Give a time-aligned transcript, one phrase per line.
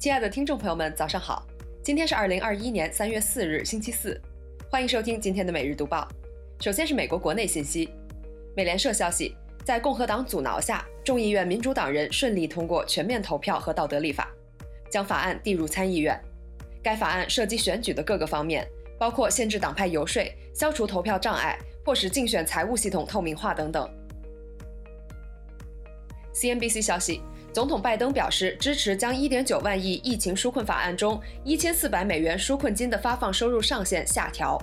[0.00, 1.46] 亲爱的听众朋友们，早上好！
[1.82, 4.18] 今天是二零二一年三月四日，星期四，
[4.70, 6.08] 欢迎收听今天的每日读报。
[6.58, 7.90] 首先是美国国内信息，
[8.56, 14.30] 美联社消息，在共和党阻挠下，众议院民主党人顺利通过全面投票和道德立法，
[14.90, 16.18] 将法案递入参议院。
[16.82, 18.66] 该法案涉及选举的各个方面，
[18.98, 23.86] 包括限制党派游说、消除投票障碍、迫使竞选财务系统透明化等等。
[26.32, 27.20] CNBC 消息。
[27.52, 34.56] 总统拜登表示支持将1.9万亿疫情纾困法案中1400美元纾困金的发放收入上限下调。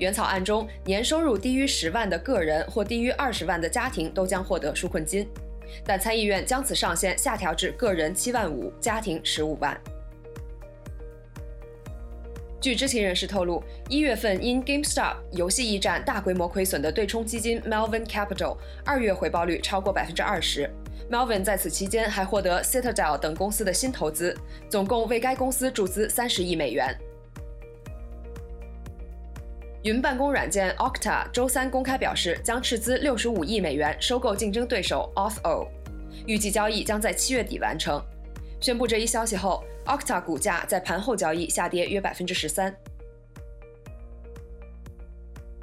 [0.00, 5.28] 原草案中，年收入低于10万的个人或低于20万的家庭都将获得纾困金，
[5.84, 9.80] 但参议院将此上限下调至个人7万五，家庭15万。
[12.60, 20.68] 据知情人士透露，一月份因 GameStop 游戏驿站大规模亏损的对冲基金 Melvin Capital 二月回报率超过百分之二十。
[21.10, 24.36] Melvin 在此期间还获得 Citadel 等公司的新投资，
[24.68, 26.96] 总共为该公司注资三十亿美元。
[29.84, 35.68] 云办公软件 Okta 周三公开表示，将斥资六十五亿美元收购竞争对手 Auth0，
[36.26, 38.02] 预计交易将在七月底完成。
[38.60, 42.74] 宣布这一消息后，Okta 股价在盘后交易下跌约百分之十三。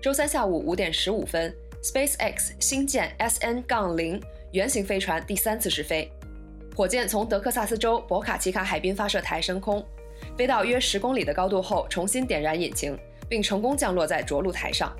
[0.00, 1.52] 周三下午五点十五分
[1.82, 4.22] ，SpaceX 星舰 SN-0。
[4.52, 6.12] 原型飞船第三次试飞，
[6.76, 9.82] 火箭从德克萨斯州博卡奇卡海滨发射台升空，
[10.36, 12.94] 飞到约十公里的高度后，重新点燃引擎，
[13.30, 14.94] 并成功降落在着陆台上。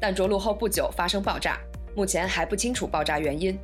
[0.00, 1.60] 但着陆后不久发生爆炸，
[1.94, 3.58] 目前还不清楚爆炸原因。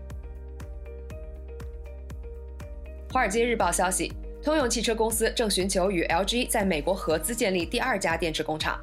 [3.10, 8.78] 华尔街日报消息，通用汽车公司正寻求与 LG 在美国合资建立第二家电池工厂。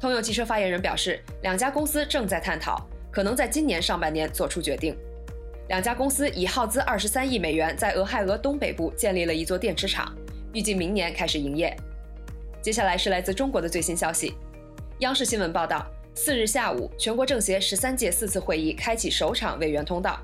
[0.00, 4.96] 通用汽车发言人表示，两家公司正在探讨，可能在今年上半年做出决定。
[5.68, 10.10] 两家公司已耗资二十三亿美元，在俄亥俄东北部建立了一座电池厂，
[10.54, 11.76] 预计明年开始营业。
[12.62, 14.34] 接下来是来自中国的最新消息。
[15.00, 20.18] 央视新闻报道，四日下午，全国政协十三届四次会议开启首场委员通道，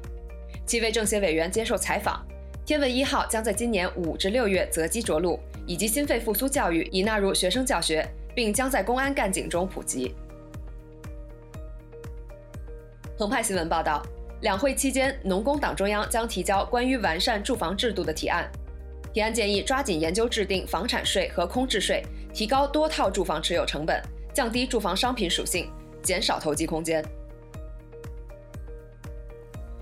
[0.66, 2.24] 七位政协委员接受采访。
[2.64, 8.02] 天问一号将在今年五至六月择机着陆，以及心肺复苏教育已纳入学生教学，
[8.34, 10.14] 并将在公安干警中普及。
[13.18, 14.02] 澎湃新闻报道。
[14.44, 18.46] 两会期间，农工党中央将提交关于完善住房制度的提案。
[19.10, 23.98] 提案建议抓紧研究制定房产税和空置税，提高多套住房持有成本，
[24.34, 25.70] 降低住房商品属性，
[26.02, 27.02] 减少投机空间。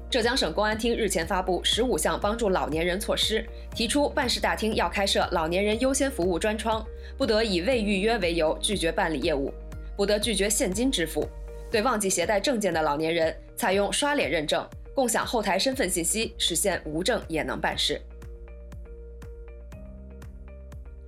[0.09, 6.87] 浙江省公安厅日前发布十五项帮助老年人措施，提出办事大厅要开设老年人优先服务专窗，
[7.19, 9.53] 不得以未预约为由拒绝办理业务，
[9.97, 11.27] 不得拒绝现金支付。
[11.69, 18.03] 对忘记携带证件的老年人，采用刷脸认证，共享后台身份信息，实现无证也能办事。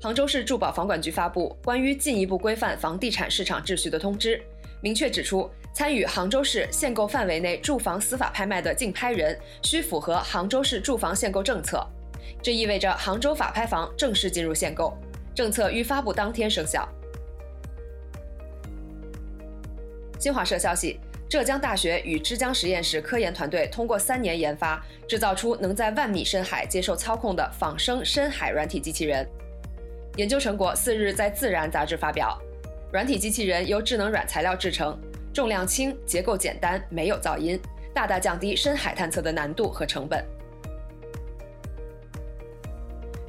[0.01, 4.41] 杭州市住保房管局发布关于进一步规范房地产市场秩序的通知，
[4.81, 11.85] 明确指出，参与杭州市限购范围内住房司法拍卖的竞拍人需符合杭州市住房限购政策，
[12.41, 14.97] 这意味着杭州法拍房正式进入限购，
[15.35, 16.89] 政策于发布当天生效。
[20.21, 29.27] 新华社消息，浙江大学与之江实验室科研团队通过三年研发，制造出能在万米深海接受操控的仿生深海软体机器人。
[30.17, 32.41] 研究成果四日在《自然》杂志发表。
[32.93, 34.97] 软体机器人由智能软材料制成，
[35.33, 37.59] 重量轻，结构简单，没有噪音，
[37.93, 40.25] 大大降低深海探测的难度和成本。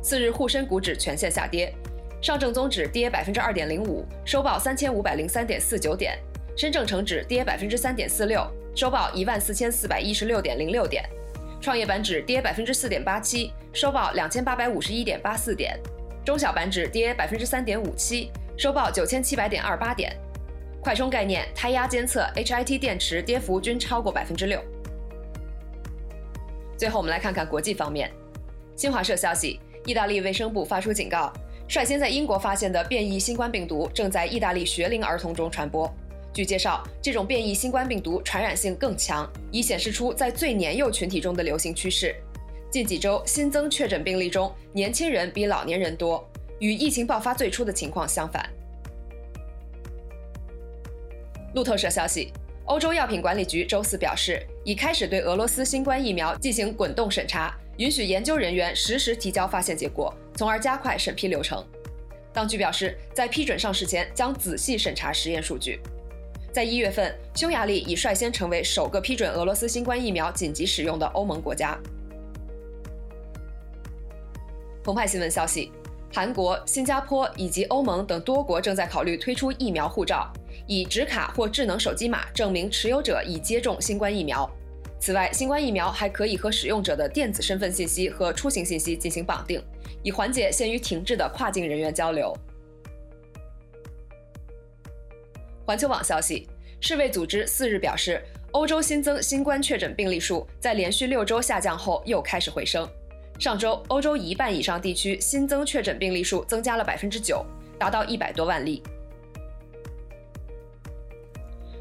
[0.03, 1.73] 四日沪深股指全线下跌，
[2.21, 6.19] 上证综指跌百分之二点零五，收报三千五百零三点四九点。
[6.55, 8.45] 深证成指跌百分之三点四六，
[8.75, 11.03] 收报一万四千四百一十六点零六点；
[11.59, 15.77] 创业板指跌百分之四点八七，收报两千八百五十一点八四点；
[16.25, 20.15] 中小板指跌百分之三点五七，收报九千七百点二八点。
[20.81, 24.63] 快充概念、胎压监测、HIT 电池跌幅均超过百分之六。
[26.77, 28.09] 最后，我们来看看国际方面。
[28.77, 31.33] 新华社消息，意大利卫生部发出警告，
[31.67, 35.91] 率先在英国发现的变异新冠病毒正在意大利学龄儿童中传播。
[36.35, 42.13] 据介绍，这种变异新冠病毒传染性更强，已显示出在最年幼群体中的流行趋势。
[42.69, 46.29] 近几周新增确诊病例中，年轻人比老年人多，
[46.59, 48.45] 与疫情爆发最初的情况相反。
[51.53, 52.33] 路透社消息，
[52.65, 61.65] 欧洲药品管理局周四表示，已开始对俄罗斯新冠疫苗进行滚动审查，允许研究人员实时提交发现结果，从而加快审批流程。
[62.33, 65.79] 当局表示，在批准上市前，将仔细审查实验数据。
[66.55, 71.77] 在一月份，匈牙利已率先成为首个批准俄罗斯新冠疫苗紧急使用的欧盟国家。
[74.81, 75.69] 澎湃新闻消息，
[76.13, 80.31] 韩国、新加坡以及欧盟等多国正在考虑推出疫苗护照，
[80.65, 84.49] 以纸卡或智能手机码证明持有者已接种新冠疫苗。
[84.97, 89.61] 此外，新冠疫苗还可以和使用者的电子身份信息和出行信息进行绑定，
[90.03, 92.33] 以缓解限于停滞的跨境人员交流。
[95.65, 96.47] 环球网消息，
[96.79, 98.21] 世卫组织四日表示，
[98.51, 102.87] 欧洲新增新冠确诊病例数在连续六周下降后又开始回升。
[103.39, 107.43] 上周，欧洲一半以上地区新增确诊病例数增加了百分之九，
[107.79, 108.83] 达到一百多万例。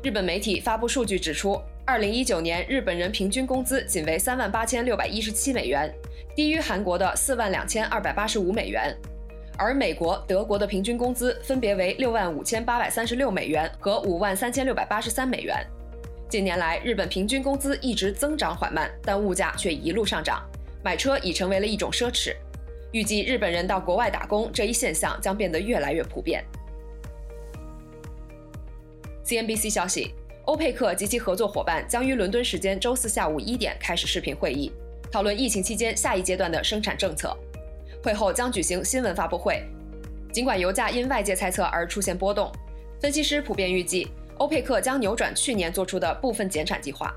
[0.02, 5.94] 日本媒体发布数据指出，二零一九年日本人平均工资仅为三万八千六百一十七美元，
[6.34, 8.96] 低于韩国的四万两千二百八十五美元，
[9.56, 15.64] 而美国、德国的平均工资分别为六万五千八百三十六美元和五万三千六百八十三美元。
[16.28, 20.42] 近年来，日本平均工资一直增长缓慢，但物价却一路上涨。
[20.82, 22.34] 买车已成为了一种奢侈，
[22.90, 26.44] 预计日本人到国外打工这一现象将变得越来越普遍。
[29.24, 30.14] CNBC 消息，
[30.46, 34.72] 欧佩克及其合作伙伴将于伦敦时间周四下午一点开始视频会议，
[35.12, 37.34] 讨论疫情期间下一阶段的生产政策。
[38.04, 39.64] 会后将举行新闻发布会。
[40.30, 42.52] 尽管油价因外界猜测而出现波动，
[43.00, 47.14] 分析师普遍预计欧佩克将扭转去年做出的部分减产计划。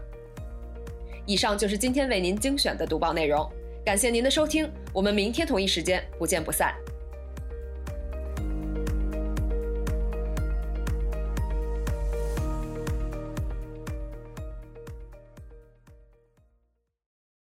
[1.26, 3.46] 以上就是今天为您精选的读报内容。
[3.84, 6.74] 感谢您的收听，我们明天同一时间不见不散。